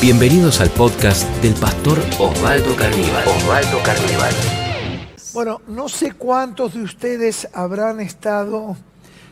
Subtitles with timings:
[0.00, 3.26] Bienvenidos al podcast del pastor Osvaldo Carníbal.
[3.26, 4.32] Osvaldo Carníbal.
[5.34, 8.76] Bueno, no sé cuántos de ustedes habrán estado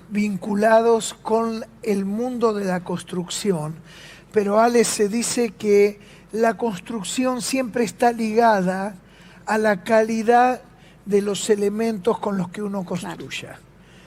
[0.09, 3.77] vinculados con el mundo de la construcción,
[4.33, 6.01] pero Alex se dice que
[6.33, 8.97] la construcción siempre está ligada
[9.47, 10.63] a la calidad
[11.05, 13.61] de los elementos con los que uno construya.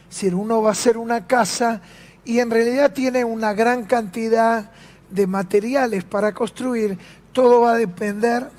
[0.09, 1.81] Es decir, uno va a hacer una casa
[2.25, 4.71] y en realidad tiene una gran cantidad
[5.09, 6.97] de materiales para construir,
[7.31, 8.49] todo va a depender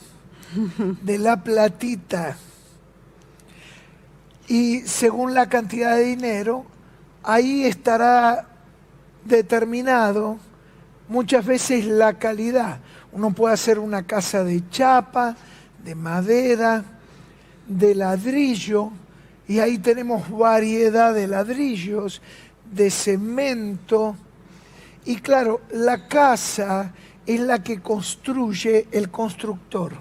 [1.03, 2.37] de la platita.
[4.49, 6.65] Y según la cantidad de dinero,
[7.23, 8.49] ahí estará
[9.25, 10.39] determinado
[11.09, 12.81] muchas veces la calidad.
[13.13, 15.37] Uno puede hacer una casa de chapa,
[15.85, 16.85] de madera,
[17.67, 18.91] de ladrillo,
[19.47, 22.23] y ahí tenemos variedad de ladrillos,
[22.73, 24.17] de cemento,
[25.05, 26.93] y claro, la casa
[27.27, 29.93] es la que construye el constructor.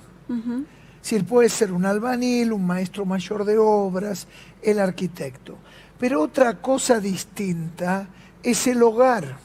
[1.01, 4.27] Si él puede ser un albanil, un maestro mayor de obras,
[4.61, 5.57] el arquitecto.
[5.97, 8.07] Pero otra cosa distinta
[8.43, 9.37] es el hogar.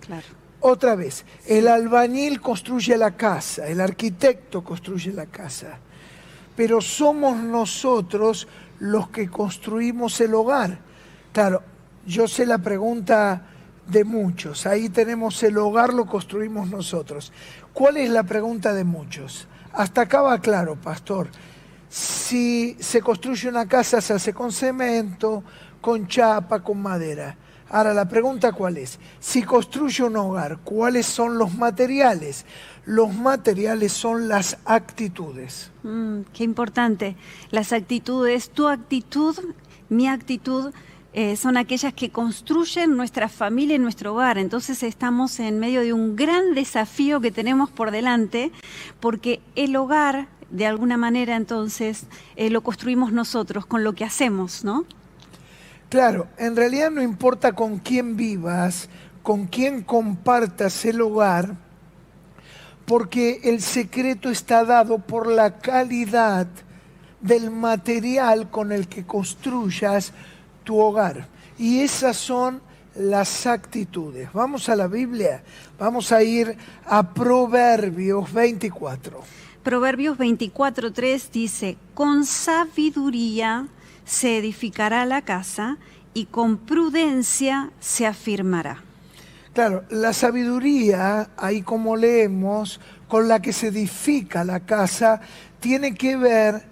[0.00, 0.26] Claro.
[0.60, 5.78] Otra vez, el albañil construye la casa, el arquitecto construye la casa,
[6.54, 8.46] pero somos nosotros
[8.78, 10.78] los que construimos el hogar.
[11.32, 11.62] Claro,
[12.06, 13.51] yo sé la pregunta
[13.86, 14.66] de muchos.
[14.66, 17.32] Ahí tenemos el hogar, lo construimos nosotros.
[17.72, 19.46] ¿Cuál es la pregunta de muchos?
[19.72, 21.28] Hasta acá va claro, pastor.
[21.88, 25.42] Si se construye una casa, se hace con cemento,
[25.80, 27.36] con chapa, con madera.
[27.68, 28.98] Ahora, la pregunta cuál es?
[29.18, 32.44] Si construye un hogar, ¿cuáles son los materiales?
[32.84, 35.70] Los materiales son las actitudes.
[35.82, 37.16] Mm, qué importante.
[37.50, 39.38] Las actitudes, tu actitud,
[39.88, 40.74] mi actitud,
[41.14, 44.38] eh, son aquellas que construyen nuestra familia y nuestro hogar.
[44.38, 48.50] Entonces estamos en medio de un gran desafío que tenemos por delante,
[48.98, 54.64] porque el hogar, de alguna manera, entonces, eh, lo construimos nosotros con lo que hacemos,
[54.64, 54.86] ¿no?
[55.90, 58.88] Claro, en realidad no importa con quién vivas,
[59.22, 61.56] con quién compartas el hogar,
[62.86, 66.46] porque el secreto está dado por la calidad
[67.20, 70.14] del material con el que construyas
[70.64, 71.28] tu hogar.
[71.58, 72.60] Y esas son
[72.94, 74.32] las actitudes.
[74.32, 75.42] Vamos a la Biblia,
[75.78, 76.56] vamos a ir
[76.86, 79.20] a Proverbios 24.
[79.62, 83.68] Proverbios 24.3 dice, con sabiduría
[84.04, 85.78] se edificará la casa
[86.14, 88.82] y con prudencia se afirmará.
[89.54, 95.20] Claro, la sabiduría, ahí como leemos, con la que se edifica la casa,
[95.60, 96.62] tiene que ver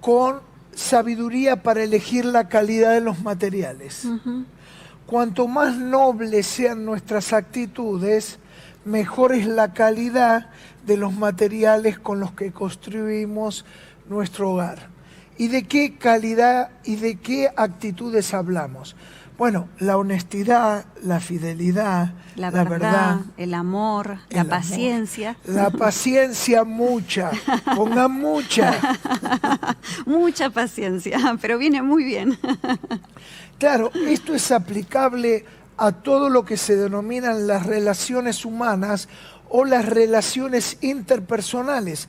[0.00, 0.40] con
[0.76, 4.06] sabiduría para elegir la calidad de los materiales.
[5.06, 8.38] Cuanto más nobles sean nuestras actitudes,
[8.84, 10.50] mejor es la calidad
[10.86, 13.64] de los materiales con los que construimos
[14.08, 14.88] nuestro hogar.
[15.38, 18.96] ¿Y de qué calidad y de qué actitudes hablamos?
[19.38, 25.36] Bueno, la honestidad, la fidelidad, la verdad, el amor, la paciencia.
[25.44, 27.32] La paciencia mucha,
[27.76, 28.72] ponga mucha.
[30.06, 32.38] mucha paciencia, pero viene muy bien.
[33.58, 35.44] claro, esto es aplicable
[35.76, 39.10] a todo lo que se denominan las relaciones humanas
[39.50, 42.08] o las relaciones interpersonales.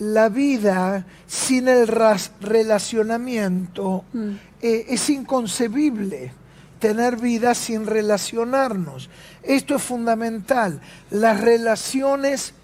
[0.00, 4.32] La vida sin el relacionamiento mm.
[4.60, 6.32] eh, es inconcebible
[6.78, 9.10] tener vida sin relacionarnos.
[9.42, 10.80] Esto es fundamental.
[11.10, 12.54] Las relaciones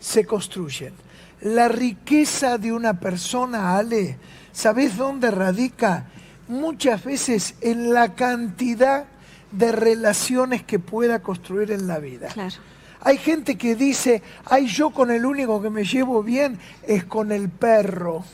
[0.00, 0.94] se construyen.
[1.40, 4.18] La riqueza de una persona, Ale,
[4.52, 6.06] ¿sabes dónde radica?
[6.48, 9.06] Muchas veces en la cantidad
[9.50, 12.28] de relaciones que pueda construir en la vida.
[12.28, 12.56] Claro.
[13.04, 17.32] Hay gente que dice, ay, yo con el único que me llevo bien es con
[17.32, 18.24] el perro.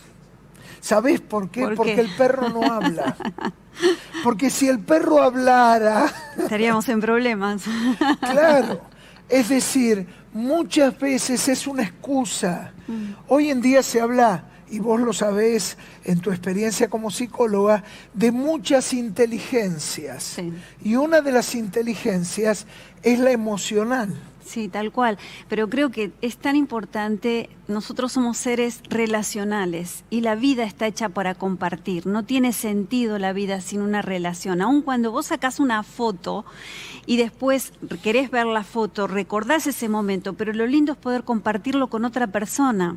[0.81, 1.69] ¿Sabés por qué?
[1.77, 3.17] Porque el perro no habla.
[4.25, 6.13] Porque si el perro hablara...
[6.37, 7.63] Estaríamos en problemas.
[8.21, 8.81] Claro.
[9.29, 12.73] Es decir, muchas veces es una excusa.
[12.87, 13.13] Mm.
[13.29, 18.33] Hoy en día se habla, y vos lo sabés en tu experiencia como psicóloga, de
[18.33, 20.37] muchas inteligencias.
[20.83, 22.67] Y una de las inteligencias
[23.03, 24.15] es la emocional.
[24.49, 25.19] Sí, tal cual.
[25.51, 31.11] Pero creo que es tan importante, nosotros somos seres relacionales y la vida está hecha
[31.11, 32.07] para compartir.
[32.07, 34.63] No tiene sentido la vida sin una relación.
[34.63, 36.47] Aun cuando vos sacás una foto
[37.05, 41.89] y después querés ver la foto, recordás ese momento, pero lo lindo es poder compartirlo
[41.89, 42.97] con otra persona.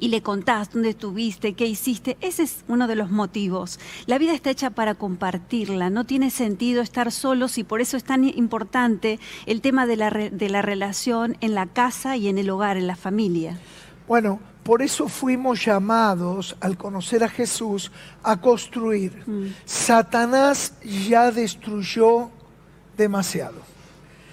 [0.00, 3.78] Y le contás dónde estuviste, qué hiciste, ese es uno de los motivos.
[4.06, 8.04] La vida está hecha para compartirla, no tiene sentido estar solos y por eso es
[8.04, 12.50] tan importante el tema de la, de la relación en la casa y en el
[12.50, 13.58] hogar, en la familia.
[14.08, 17.92] Bueno, por eso fuimos llamados al conocer a Jesús
[18.22, 19.22] a construir.
[19.26, 19.54] Mm.
[19.64, 22.30] Satanás ya destruyó
[22.96, 23.60] demasiado.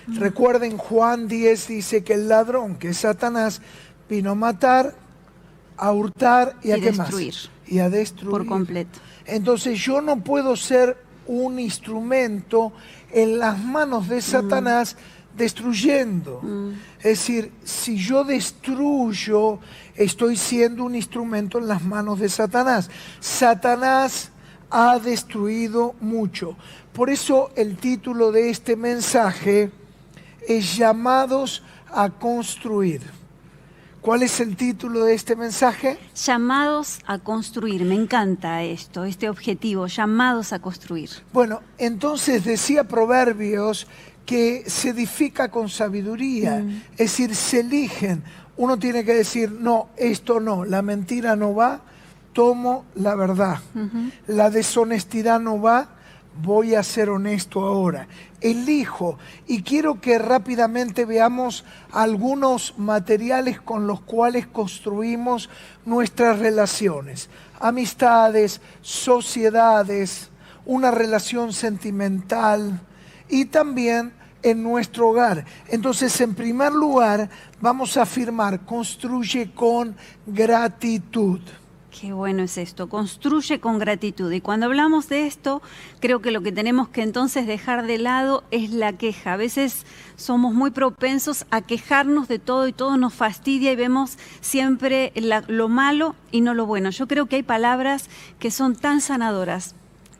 [0.07, 0.17] Mm.
[0.19, 3.61] Recuerden, Juan 10 dice que el ladrón, que es Satanás,
[4.09, 4.95] vino a matar,
[5.77, 7.35] a hurtar y, a destruir.
[7.67, 8.31] Y a destruir.
[8.31, 8.99] Por completo.
[9.25, 10.97] Entonces yo no puedo ser
[11.27, 12.73] un instrumento
[13.11, 14.21] en las manos de mm.
[14.21, 14.97] Satanás
[15.35, 16.41] destruyendo.
[16.41, 16.71] Mm.
[16.97, 19.59] Es decir, si yo destruyo,
[19.95, 22.89] estoy siendo un instrumento en las manos de Satanás.
[23.19, 24.31] Satanás
[24.69, 26.57] ha destruido mucho.
[26.93, 29.71] Por eso el título de este mensaje
[30.47, 33.01] es llamados a construir.
[34.07, 35.97] ¿Cuál es el título de este mensaje?
[36.15, 37.83] Llamados a construir.
[37.83, 41.09] Me encanta esto, este objetivo, llamados a construir.
[41.33, 43.85] Bueno, entonces decía Proverbios
[44.25, 46.83] que se edifica con sabiduría, mm.
[46.93, 48.23] es decir, se eligen.
[48.55, 51.81] Uno tiene que decir, no, esto no, la mentira no va,
[52.31, 53.57] tomo la verdad.
[54.25, 55.96] La deshonestidad no va,
[56.41, 58.07] voy a ser honesto ahora.
[58.41, 59.17] Elijo
[59.47, 65.49] y quiero que rápidamente veamos algunos materiales con los cuales construimos
[65.85, 67.29] nuestras relaciones,
[67.59, 70.29] amistades, sociedades,
[70.65, 72.81] una relación sentimental
[73.29, 74.13] y también
[74.43, 75.45] en nuestro hogar.
[75.67, 77.29] Entonces, en primer lugar,
[77.59, 79.95] vamos a afirmar, construye con
[80.25, 81.41] gratitud.
[81.99, 84.31] Qué bueno es esto, construye con gratitud.
[84.31, 85.63] Y cuando hablamos de esto,
[85.99, 89.33] creo que lo que tenemos que entonces dejar de lado es la queja.
[89.33, 89.83] A veces
[90.15, 95.11] somos muy propensos a quejarnos de todo y todo nos fastidia y vemos siempre
[95.47, 96.91] lo malo y no lo bueno.
[96.91, 99.73] Yo creo que hay palabras que son tan sanadoras,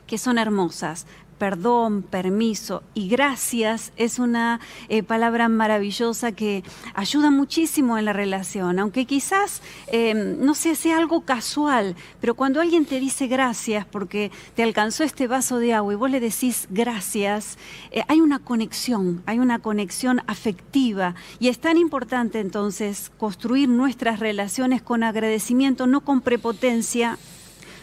[0.07, 1.06] que son hermosas
[1.38, 6.63] perdón, permiso y gracias es una eh, palabra maravillosa que
[6.94, 12.62] ayuda muchísimo en la relación, aunque quizás, em, no sé, sea algo casual, pero cuando
[12.62, 16.68] alguien te dice gracias porque te alcanzó este vaso de agua y vos le decís
[16.69, 17.57] gracias,
[17.92, 24.19] eh, hay una conexión, hay una conexión afectiva y es tan importante entonces construir nuestras
[24.19, 27.18] relaciones con agradecimiento, no con prepotencia,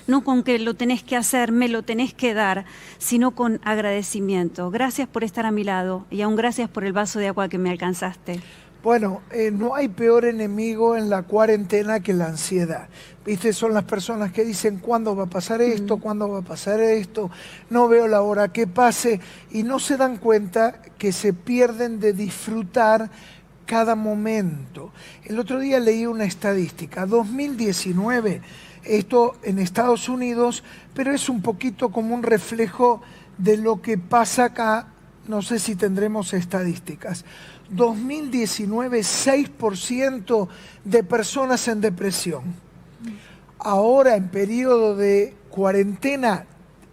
[0.06, 2.65] no con que lo tenés que hacer, me lo tenés que dar,
[2.99, 4.71] sino con agradecimiento.
[4.71, 7.59] Gracias por estar a mi lado y aún gracias por el vaso de agua que
[7.59, 8.41] me alcanzaste.
[8.85, 12.89] Bueno, eh, no hay peor enemigo en la cuarentena que la ansiedad.
[13.25, 13.55] ¿Viste?
[13.55, 17.31] Son las personas que dicen cuándo va a pasar esto, cuándo va a pasar esto,
[17.71, 19.21] no veo la hora que pase
[19.51, 23.11] y no se dan cuenta que se pierden de disfrutar
[23.65, 24.93] cada momento.
[25.25, 28.43] El otro día leí una estadística, 2019
[28.86, 30.62] esto en Estados Unidos,
[30.94, 33.02] pero es un poquito como un reflejo
[33.38, 34.88] de lo que pasa acá,
[35.26, 37.25] no sé si tendremos estadísticas.
[37.70, 40.48] 2019, 6%
[40.84, 42.42] de personas en depresión.
[43.58, 46.44] Ahora, en periodo de cuarentena,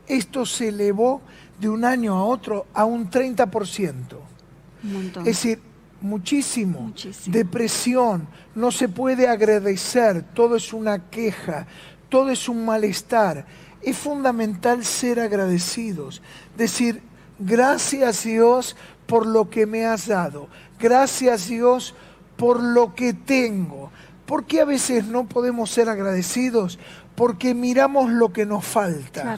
[0.07, 1.21] esto se elevó
[1.59, 4.17] de un año a otro a un 30%.
[5.19, 5.59] Es decir,
[6.01, 6.93] muchísimo.
[7.27, 11.67] Depresión, no se puede agradecer, todo es una queja,
[12.09, 13.45] todo es un malestar.
[13.81, 16.21] Es fundamental ser agradecidos,
[16.55, 17.01] decir,
[17.39, 18.75] gracias Dios
[19.07, 20.47] por lo que me has dado,
[20.79, 21.95] gracias Dios
[22.37, 23.91] por lo que tengo.
[24.25, 26.79] ¿Por qué a veces no podemos ser agradecidos?
[27.15, 29.37] Porque miramos lo que nos falta.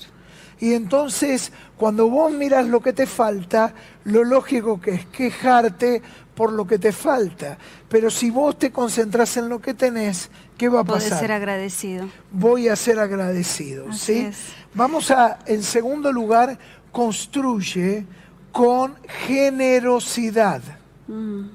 [0.59, 3.73] Y entonces, cuando vos miras lo que te falta,
[4.05, 6.01] lo lógico que es quejarte
[6.35, 7.57] por lo que te falta.
[7.89, 11.09] Pero si vos te concentras en lo que tenés, ¿qué va a pasar?
[11.09, 12.09] Podés ser agradecido.
[12.31, 14.29] Voy a ser agradecido, ¿sí?
[14.73, 16.57] Vamos a, en segundo lugar,
[16.91, 18.05] construye
[18.51, 18.95] con
[19.27, 20.61] generosidad.
[21.07, 21.45] Mm.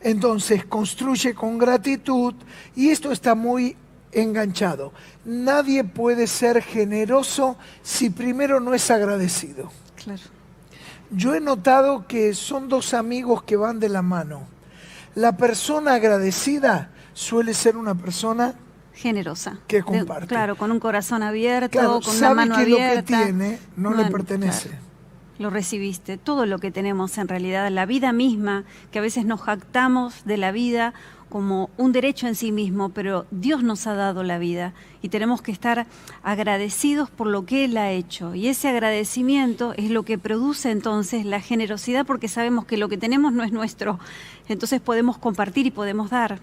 [0.00, 2.34] Entonces, construye con gratitud
[2.76, 3.76] y esto está muy
[4.12, 4.92] enganchado.
[5.24, 9.70] Nadie puede ser generoso si primero no es agradecido.
[9.96, 10.33] Claro.
[11.10, 14.42] Yo he notado que son dos amigos que van de la mano.
[15.14, 18.54] La persona agradecida suele ser una persona
[18.94, 19.58] generosa.
[19.66, 20.26] Que comparte.
[20.26, 24.70] claro, con un corazón abierto, con una mano que Lo que tiene no le pertenece.
[25.38, 29.40] Lo recibiste, todo lo que tenemos en realidad, la vida misma, que a veces nos
[29.40, 30.94] jactamos de la vida
[31.28, 34.72] como un derecho en sí mismo, pero Dios nos ha dado la vida
[35.02, 35.86] y tenemos que estar
[36.22, 38.36] agradecidos por lo que Él ha hecho.
[38.36, 42.98] Y ese agradecimiento es lo que produce entonces la generosidad porque sabemos que lo que
[42.98, 43.98] tenemos no es nuestro,
[44.48, 46.38] entonces podemos compartir y podemos dar.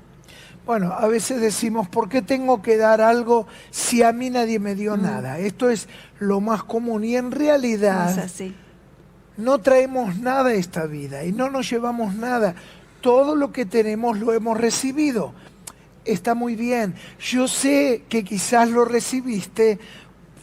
[0.66, 4.76] Bueno, a veces decimos, ¿por qué tengo que dar algo si a mí nadie me
[4.76, 5.02] dio Mm.
[5.02, 5.40] nada?
[5.40, 5.88] Esto es
[6.20, 8.56] lo más común y en realidad Es así.
[9.42, 12.56] No traemos nada a esta vida y no nos llevamos nada.
[13.02, 15.34] Todo lo que tenemos lo hemos recibido.
[16.06, 16.96] Está muy bien.
[17.20, 19.80] Yo sé que quizás lo recibiste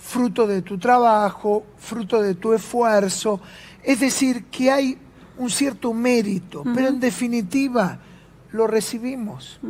[0.00, 3.40] fruto de tu trabajo, fruto de tu esfuerzo.
[3.82, 4.98] Es decir, que hay
[5.38, 8.00] un cierto mérito, pero en definitiva
[8.52, 9.60] lo recibimos.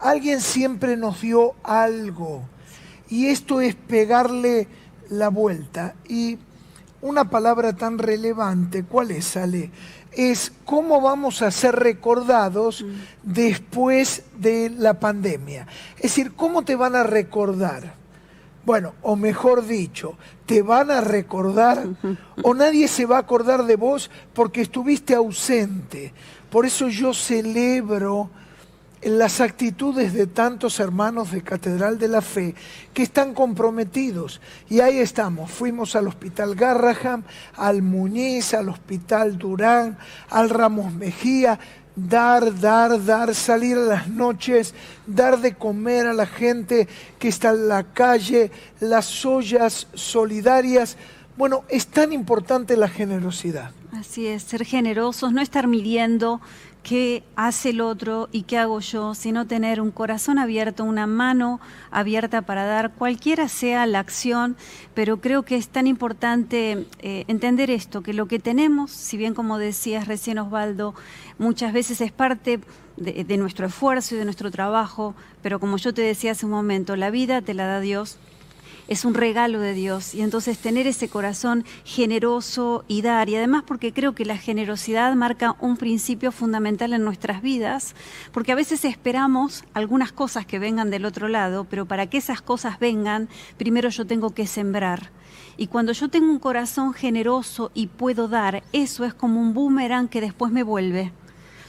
[0.00, 2.42] Alguien siempre nos dio algo.
[3.10, 4.68] Y esto es pegarle
[5.10, 5.94] la vuelta.
[6.08, 6.38] Y
[7.00, 9.70] una palabra tan relevante, ¿cuál es, Ale?
[10.12, 12.84] Es cómo vamos a ser recordados
[13.22, 15.66] después de la pandemia.
[15.96, 17.94] Es decir, ¿cómo te van a recordar?
[18.64, 21.86] Bueno, o mejor dicho, te van a recordar
[22.42, 26.12] o nadie se va a acordar de vos porque estuviste ausente.
[26.50, 28.30] Por eso yo celebro
[29.02, 32.54] las actitudes de tantos hermanos de Catedral de la Fe
[32.92, 34.40] que están comprometidos.
[34.68, 37.22] Y ahí estamos, fuimos al Hospital Garraham,
[37.56, 39.98] al Muñiz, al Hospital Durán,
[40.30, 41.58] al Ramos Mejía,
[41.94, 44.74] dar, dar, dar, salir a las noches,
[45.06, 46.88] dar de comer a la gente
[47.18, 48.50] que está en la calle,
[48.80, 50.96] las ollas solidarias.
[51.36, 53.70] Bueno, es tan importante la generosidad.
[53.92, 56.40] Así es, ser generosos, no estar midiendo
[56.82, 61.60] qué hace el otro y qué hago yo, sino tener un corazón abierto, una mano
[61.90, 64.56] abierta para dar, cualquiera sea la acción,
[64.94, 69.34] pero creo que es tan importante eh, entender esto, que lo que tenemos, si bien
[69.34, 70.94] como decías recién Osvaldo,
[71.38, 72.60] muchas veces es parte
[72.96, 76.52] de, de nuestro esfuerzo y de nuestro trabajo, pero como yo te decía hace un
[76.52, 78.18] momento, la vida te la da Dios
[78.88, 80.14] es un regalo de Dios.
[80.14, 85.14] Y entonces tener ese corazón generoso y dar y además porque creo que la generosidad
[85.14, 87.94] marca un principio fundamental en nuestras vidas
[88.32, 92.40] porque a veces esperamos algunas cosas que vengan del otro lado pero para que esas
[92.40, 93.28] cosas vengan
[93.58, 95.10] primero yo tengo que sembrar.
[95.56, 100.08] Y cuando yo tengo un corazón generoso y puedo dar eso es como un boomerang
[100.08, 101.12] que después me vuelve.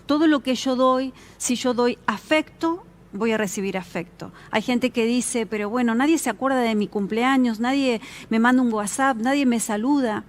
[0.06, 4.32] Todo lo que yo doy si yo doy afecto voy a recibir afecto.
[4.52, 8.62] Hay gente que dice, pero bueno, nadie se acuerda de mi cumpleaños, nadie me manda
[8.62, 10.24] un WhatsApp, nadie me saluda.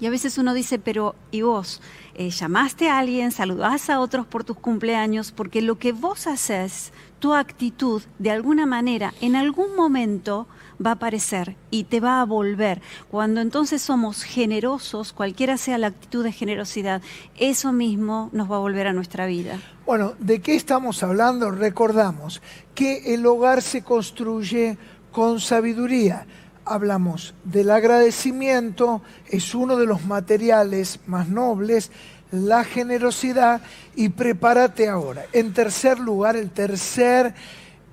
[0.00, 1.80] Y a veces uno dice, pero ¿y vos?
[2.14, 3.30] Eh, ¿Llamaste a alguien?
[3.30, 5.32] ¿Saludás a otros por tus cumpleaños?
[5.32, 10.46] Porque lo que vos haces, tu actitud, de alguna manera, en algún momento
[10.84, 12.80] va a aparecer y te va a volver.
[13.10, 17.02] Cuando entonces somos generosos, cualquiera sea la actitud de generosidad,
[17.36, 19.60] eso mismo nos va a volver a nuestra vida.
[19.86, 21.50] Bueno, ¿de qué estamos hablando?
[21.50, 22.40] Recordamos
[22.74, 24.78] que el hogar se construye
[25.12, 26.26] con sabiduría.
[26.64, 31.90] Hablamos del agradecimiento, es uno de los materiales más nobles,
[32.32, 33.60] la generosidad
[33.94, 35.26] y prepárate ahora.
[35.32, 37.34] En tercer lugar, el tercer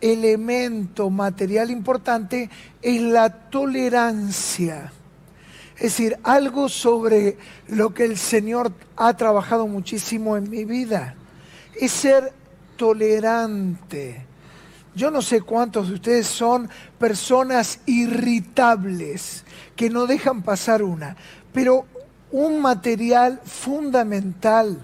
[0.02, 2.50] elemento material importante
[2.82, 4.92] es la tolerancia.
[5.76, 11.16] Es decir, algo sobre lo que el Señor ha trabajado muchísimo en mi vida
[11.82, 12.32] es ser
[12.78, 14.26] tolerante.
[14.94, 19.44] Yo no sé cuántos de ustedes son personas irritables
[19.76, 21.16] que no dejan pasar una,
[21.52, 21.88] pero
[22.32, 24.78] un material fundamental,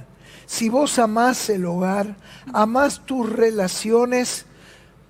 [0.48, 2.16] si vos amás el hogar,
[2.54, 4.47] amás tus relaciones,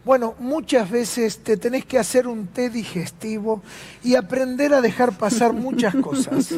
[0.08, 3.62] bueno, muchas veces te tenés que hacer un té digestivo
[4.02, 6.54] y aprender a dejar pasar muchas cosas.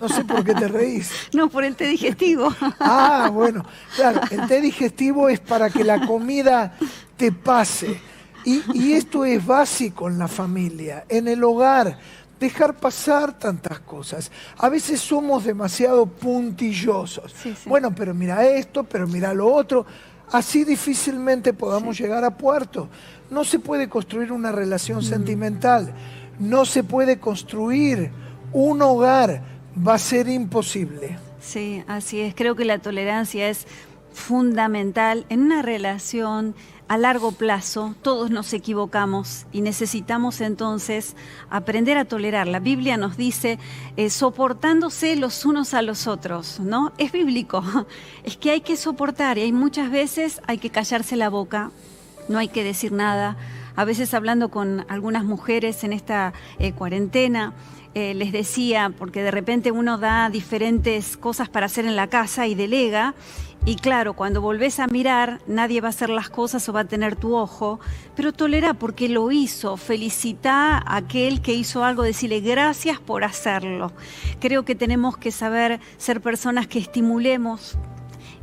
[0.00, 1.10] No sé por qué te reís.
[1.32, 2.54] No, por el té digestivo.
[2.78, 3.64] Ah, bueno,
[3.96, 6.78] claro, el té digestivo es para que la comida
[7.16, 8.00] te pase.
[8.44, 11.98] Y, y esto es básico en la familia, en el hogar,
[12.38, 14.30] dejar pasar tantas cosas.
[14.58, 17.32] A veces somos demasiado puntillosos.
[17.32, 17.68] Sí, sí.
[17.68, 19.84] Bueno, pero mira esto, pero mira lo otro.
[20.32, 22.88] Así difícilmente podamos llegar a puerto.
[23.30, 25.92] No se puede construir una relación sentimental.
[26.38, 28.10] No se puede construir
[28.52, 29.42] un hogar.
[29.86, 31.18] Va a ser imposible.
[31.40, 32.34] Sí, así es.
[32.34, 33.66] Creo que la tolerancia es
[34.12, 36.54] fundamental en una relación
[36.90, 37.94] a largo plazo.
[38.02, 41.14] Todos nos equivocamos y necesitamos entonces
[41.48, 42.48] aprender a tolerar.
[42.48, 43.60] La Biblia nos dice
[43.96, 46.92] eh, soportándose los unos a los otros, ¿no?
[46.98, 47.62] Es bíblico.
[48.24, 51.70] Es que hay que soportar y hay muchas veces hay que callarse la boca,
[52.28, 53.36] no hay que decir nada.
[53.76, 57.52] A veces hablando con algunas mujeres en esta eh, cuarentena,
[57.94, 62.46] eh, les decía, porque de repente uno da diferentes cosas para hacer en la casa
[62.48, 63.14] y delega,
[63.66, 66.84] y claro, cuando volvés a mirar, nadie va a hacer las cosas o va a
[66.84, 67.78] tener tu ojo,
[68.16, 73.92] pero tolera porque lo hizo, felicita a aquel que hizo algo, decirle gracias por hacerlo.
[74.40, 77.76] Creo que tenemos que saber ser personas que estimulemos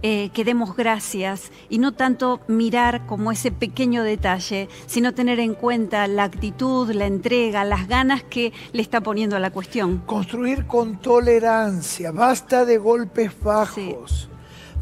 [0.03, 5.55] eh, que demos gracias y no tanto mirar como ese pequeño detalle, sino tener en
[5.55, 10.03] cuenta la actitud, la entrega, las ganas que le está poniendo a la cuestión.
[10.05, 14.29] Construir con tolerancia, basta de golpes bajos.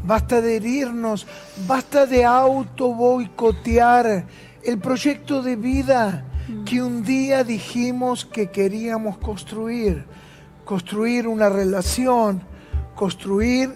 [0.06, 1.26] Basta de herirnos,
[1.66, 4.24] basta de auto boicotear
[4.62, 6.24] el proyecto de vida
[6.64, 10.04] que un día dijimos que queríamos construir.
[10.64, 12.40] Construir una relación,
[12.94, 13.74] construir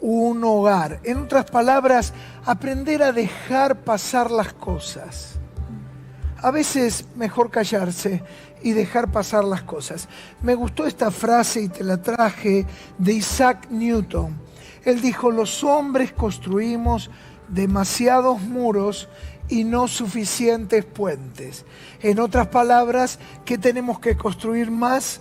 [0.00, 1.00] un hogar.
[1.02, 2.12] En otras palabras,
[2.44, 5.34] aprender a dejar pasar las cosas.
[6.40, 8.22] A veces mejor callarse
[8.62, 10.08] y dejar pasar las cosas.
[10.42, 12.66] Me gustó esta frase y te la traje
[12.98, 14.51] de Isaac Newton.
[14.84, 17.10] Él dijo, los hombres construimos
[17.48, 19.08] demasiados muros
[19.48, 21.64] y no suficientes puentes.
[22.00, 25.20] En otras palabras, que tenemos que construir más,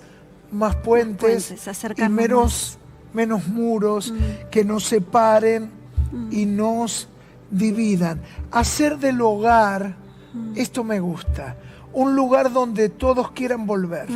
[0.51, 1.53] más puentes,
[1.97, 2.77] y menos,
[3.13, 4.49] menos muros mm.
[4.49, 5.69] que nos separen
[6.11, 6.27] mm.
[6.31, 7.07] y nos
[7.49, 8.21] dividan.
[8.51, 9.95] Hacer del hogar,
[10.33, 10.53] mm.
[10.55, 11.57] esto me gusta,
[11.93, 14.07] un lugar donde todos quieran volver.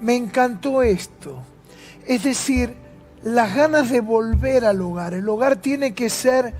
[0.00, 1.40] Me encantó esto.
[2.04, 2.74] Es decir,
[3.26, 5.12] las ganas de volver al hogar.
[5.12, 6.54] El hogar tiene que ser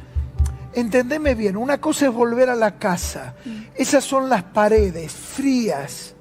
[0.73, 3.35] entendeme bien, una cosa es volver a la casa,
[3.76, 6.14] esas son las paredes frías,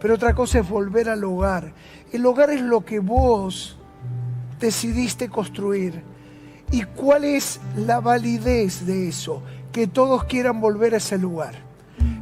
[0.00, 1.72] pero otra cosa es volver al hogar.
[2.12, 3.76] El hogar es lo que vos
[4.60, 6.02] decidiste construir.
[6.70, 9.42] ¿Y cuál es la validez de eso?
[9.72, 11.56] Que todos quieran volver a ese lugar.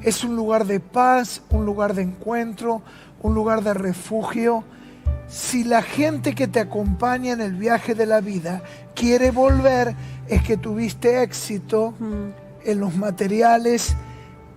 [0.03, 2.81] Es un lugar de paz, un lugar de encuentro,
[3.21, 4.65] un lugar de refugio.
[5.33, 8.63] Si la gente que te acompaña en el viaje de la vida
[8.95, 9.97] quiere volver,
[10.29, 11.95] es que tuviste éxito
[12.63, 13.97] en los materiales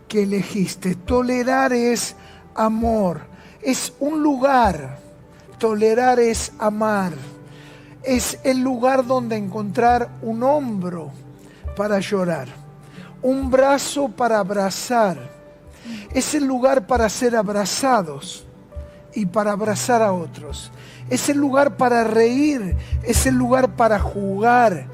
[0.09, 0.95] que elegiste.
[0.95, 2.17] Tolerar es
[2.55, 3.21] amor,
[3.61, 4.99] es un lugar.
[5.59, 7.13] Tolerar es amar.
[8.03, 11.11] Es el lugar donde encontrar un hombro
[11.77, 12.49] para llorar,
[13.21, 15.17] un brazo para abrazar.
[16.13, 18.44] Es el lugar para ser abrazados
[19.15, 20.71] y para abrazar a otros.
[21.09, 24.87] Es el lugar para reír, es el lugar para jugar,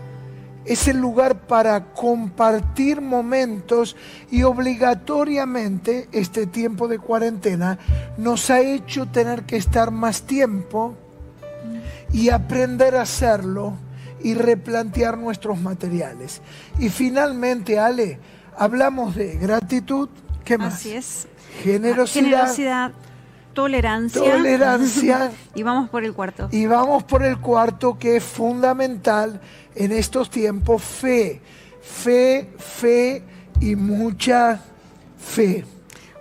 [0.63, 3.95] es el lugar para compartir momentos
[4.29, 7.79] y obligatoriamente este tiempo de cuarentena
[8.17, 10.95] nos ha hecho tener que estar más tiempo
[12.13, 13.73] y aprender a hacerlo
[14.23, 16.41] y replantear nuestros materiales.
[16.77, 18.19] Y finalmente, Ale,
[18.55, 20.09] hablamos de gratitud,
[20.43, 20.75] ¿qué más?
[20.75, 21.27] Así es.
[21.63, 22.23] Generosidad.
[22.23, 22.91] Generosidad
[23.53, 24.21] tolerancia.
[24.21, 25.31] Tolerancia.
[25.55, 26.49] y vamos por el cuarto.
[26.51, 29.41] Y vamos por el cuarto que es fundamental
[29.75, 31.41] en estos tiempos, fe.
[31.81, 33.23] Fe, fe
[33.59, 34.61] y mucha
[35.17, 35.65] fe.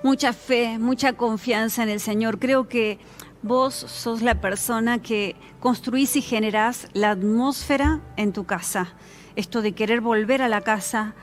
[0.03, 2.38] Mucha fe, mucha confianza en el Señor.
[2.38, 2.99] Creo que
[3.43, 8.95] vos sos la persona que construís y generás la atmósfera en tu casa.
[9.37, 11.14] Esto de querer volver a la casa,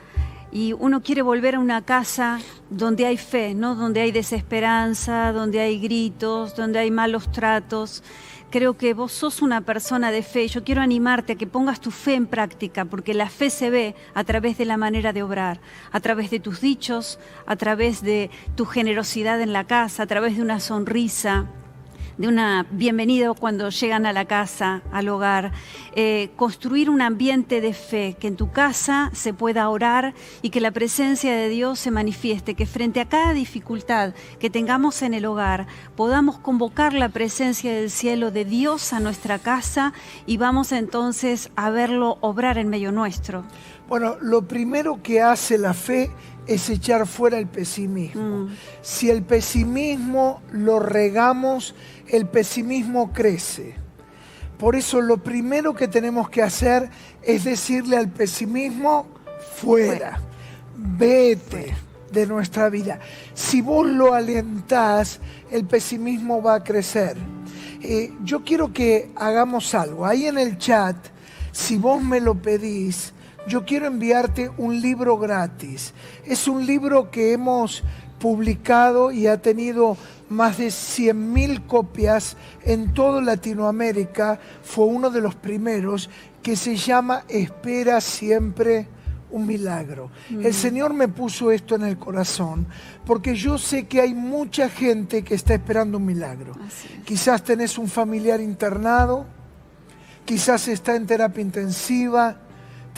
[0.51, 3.75] y uno quiere volver a una casa donde hay fe, ¿no?
[3.75, 8.03] Donde hay desesperanza, donde hay gritos, donde hay malos tratos.
[8.49, 10.47] Creo que vos sos una persona de fe.
[10.47, 13.95] Yo quiero animarte a que pongas tu fe en práctica, porque la fe se ve
[14.13, 15.59] a través de la manera de obrar,
[15.91, 20.37] a través de tus dichos, a través de tu generosidad en la casa, a través
[20.37, 21.47] de una sonrisa,
[22.17, 25.51] de una bienvenida cuando llegan a la casa, al hogar,
[25.95, 30.61] eh, construir un ambiente de fe, que en tu casa se pueda orar y que
[30.61, 35.25] la presencia de Dios se manifieste, que frente a cada dificultad que tengamos en el
[35.25, 39.93] hogar podamos convocar la presencia del cielo de Dios a nuestra casa
[40.25, 43.43] y vamos entonces a verlo obrar en medio nuestro.
[43.87, 46.11] Bueno, lo primero que hace la fe
[46.45, 48.45] es echar fuera el pesimismo.
[48.45, 48.55] Mm.
[48.81, 51.75] Si el pesimismo lo regamos,
[52.07, 53.75] el pesimismo crece.
[54.57, 56.89] Por eso lo primero que tenemos que hacer
[57.21, 59.07] es decirle al pesimismo,
[59.55, 60.19] fuera,
[60.75, 61.75] vete
[62.11, 62.99] de nuestra vida.
[63.33, 65.19] Si vos lo alentás,
[65.51, 67.15] el pesimismo va a crecer.
[67.81, 70.05] Eh, yo quiero que hagamos algo.
[70.05, 70.95] Ahí en el chat,
[71.51, 73.13] si vos me lo pedís,
[73.47, 75.93] yo quiero enviarte un libro gratis.
[76.25, 77.83] Es un libro que hemos
[78.19, 79.97] publicado y ha tenido
[80.29, 84.39] más de 100.000 copias en toda Latinoamérica.
[84.63, 86.09] Fue uno de los primeros
[86.43, 88.87] que se llama Espera siempre
[89.29, 90.09] un milagro.
[90.29, 90.53] El mm.
[90.53, 92.65] Señor me puso esto en el corazón
[93.05, 96.53] porque yo sé que hay mucha gente que está esperando un milagro.
[97.05, 99.25] Quizás tenés un familiar internado,
[100.25, 102.46] quizás está en terapia intensiva,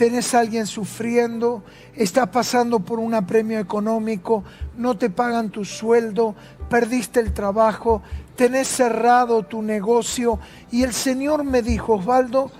[0.00, 1.62] tenés a alguien sufriendo,
[1.94, 4.42] estás pasando por un apremio económico,
[4.78, 6.34] no te pagan tu sueldo,
[6.70, 8.00] perdiste el trabajo,
[8.34, 10.38] tenés cerrado tu negocio
[10.70, 12.50] y el Señor me dijo, Osvaldo,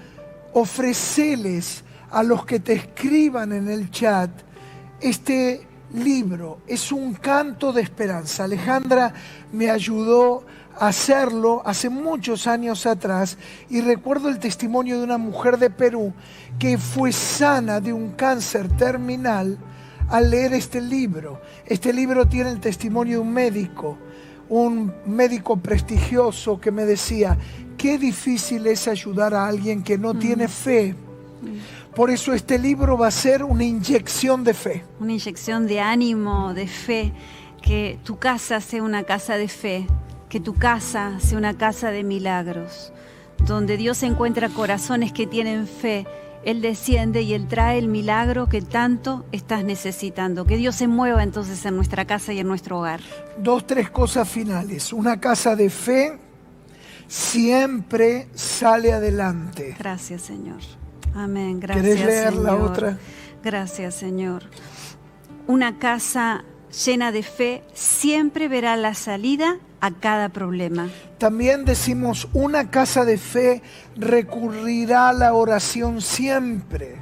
[0.52, 4.28] ofreceles a los que te escriban en el chat
[5.00, 6.58] este libro.
[6.66, 8.44] Es un canto de esperanza.
[8.44, 9.14] Alejandra
[9.50, 10.44] me ayudó
[10.78, 13.36] hacerlo hace muchos años atrás
[13.68, 16.12] y recuerdo el testimonio de una mujer de Perú
[16.58, 19.58] que fue sana de un cáncer terminal
[20.08, 21.40] al leer este libro.
[21.66, 23.98] Este libro tiene el testimonio de un médico,
[24.48, 27.38] un médico prestigioso que me decía,
[27.78, 30.94] qué difícil es ayudar a alguien que no tiene fe.
[31.94, 34.84] Por eso este libro va a ser una inyección de fe.
[35.00, 37.12] Una inyección de ánimo, de fe,
[37.62, 39.86] que tu casa sea una casa de fe,
[40.30, 42.94] que tu casa sea una casa de milagros,
[43.44, 46.06] donde Dios encuentra corazones que tienen fe
[46.42, 50.46] él desciende y Él trae el milagro que tanto estás necesitando.
[50.46, 53.00] Que Dios se mueva entonces en nuestra casa y en nuestro hogar.
[53.38, 54.92] Dos, tres cosas finales.
[54.92, 56.18] Una casa de fe
[57.06, 59.76] siempre sale adelante.
[59.78, 60.60] Gracias, Señor.
[61.14, 61.60] Amén.
[61.60, 61.84] Gracias.
[61.84, 62.98] ¿Querés leer la otra?
[63.44, 64.44] Gracias, Señor.
[65.46, 66.44] Una casa
[66.86, 70.88] llena de fe siempre verá la salida a cada problema.
[71.18, 73.62] También decimos, una casa de fe
[73.96, 76.96] recurrirá a la oración siempre.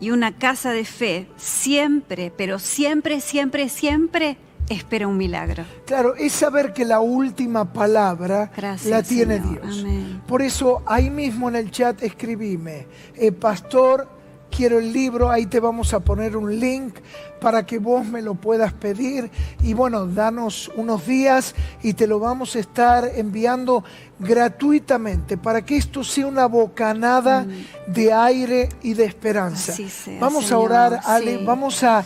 [0.00, 4.38] Y una casa de fe siempre, pero siempre, siempre, siempre
[4.70, 5.64] espera un milagro.
[5.84, 8.50] Claro, es saber que la última palabra
[8.86, 9.84] la tiene Dios.
[10.26, 14.19] Por eso ahí mismo en el chat escribime, eh, pastor,
[14.50, 16.96] quiero el libro, ahí te vamos a poner un link
[17.40, 19.30] para que vos me lo puedas pedir
[19.62, 23.82] y bueno, danos unos días y te lo vamos a estar enviando
[24.18, 27.92] gratuitamente para que esto sea una bocanada mm.
[27.92, 29.74] de aire y de esperanza.
[30.20, 32.04] vamos a orar, Ale, vamos a,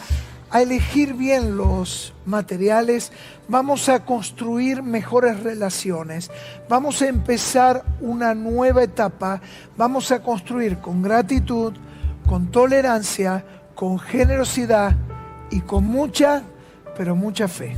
[0.51, 3.11] a elegir bien los materiales,
[3.49, 6.31] vamos a construir mejores relaciones,
[6.69, 9.41] vamos a empezar una nueva etapa,
[9.77, 11.75] vamos a construir con gratitud,
[12.27, 14.97] con tolerancia, con generosidad
[15.51, 16.43] y con mucha,
[16.97, 17.77] pero mucha fe.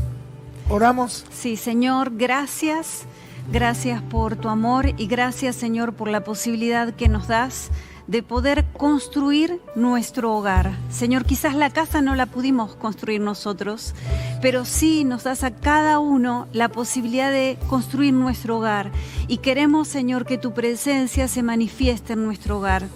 [0.69, 1.25] Oramos.
[1.33, 3.05] Sí, Señor, gracias.
[3.53, 7.71] Gracias por tu amor y gracias, Señor, por la posibilidad que nos das
[8.09, 10.73] de poder construir nuestro hogar.
[10.91, 13.95] Señor, quizás la casa no la pudimos construir nosotros,
[14.43, 18.91] pero sí nos das a cada uno la posibilidad de construir nuestro hogar.
[19.29, 22.89] Y queremos, Señor, que tu presencia se manifieste en nuestro hogar.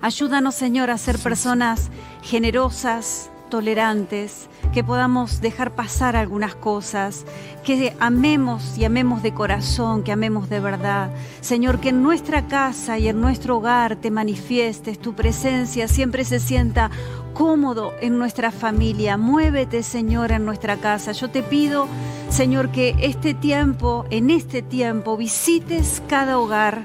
[0.00, 1.90] Ayúdanos, Señor, a ser personas
[2.22, 7.24] generosas, tolerantes, que podamos dejar pasar algunas cosas,
[7.64, 11.10] que amemos y amemos de corazón, que amemos de verdad.
[11.40, 16.38] Señor, que en nuestra casa y en nuestro hogar te manifiestes, tu presencia siempre se
[16.38, 16.90] sienta
[17.34, 19.16] cómodo en nuestra familia.
[19.16, 21.12] Muévete, Señor, en nuestra casa.
[21.12, 21.88] Yo te pido,
[22.30, 26.84] Señor, que este tiempo, en este tiempo, visites cada hogar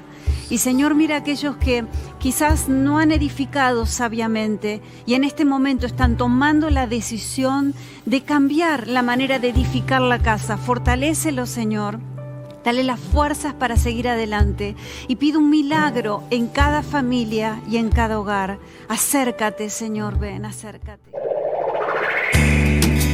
[0.50, 1.84] y Señor, mira aquellos que
[2.18, 7.74] quizás no han edificado sabiamente y en este momento están tomando la decisión
[8.06, 10.56] de cambiar la manera de edificar la casa.
[10.56, 11.98] Fortalécelo, Señor.
[12.64, 14.74] Dale las fuerzas para seguir adelante
[15.06, 18.58] y pido un milagro en cada familia y en cada hogar.
[18.88, 21.10] Acércate, Señor, ven, acércate.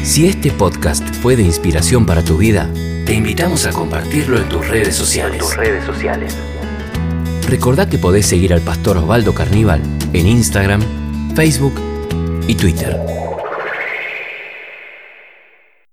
[0.05, 2.71] Si este podcast fue de inspiración para tu vida,
[3.07, 5.39] te invitamos a compartirlo en tus redes sociales.
[5.39, 6.37] tus redes sociales.
[7.51, 9.83] Recordá que podés seguir al pastor Osvaldo Carníbal
[10.13, 10.81] en Instagram,
[11.35, 11.75] Facebook
[12.47, 12.97] y Twitter.